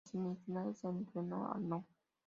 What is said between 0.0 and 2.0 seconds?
En las semifinales, se enfrentó al No.